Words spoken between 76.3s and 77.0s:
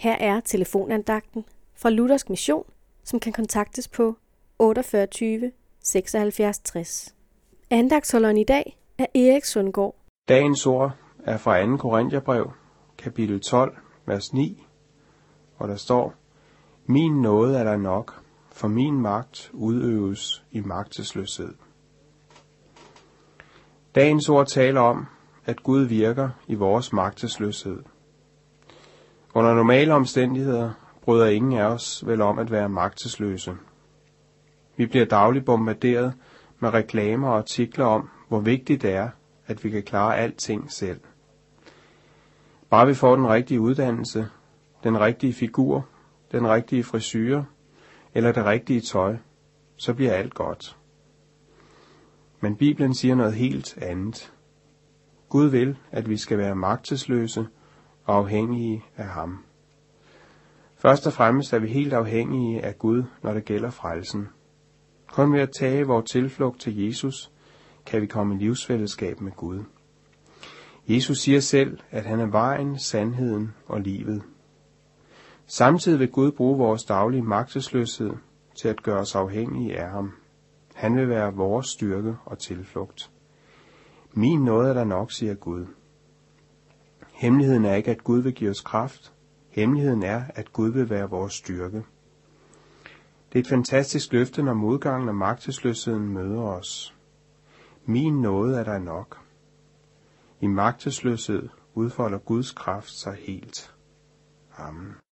bruge vores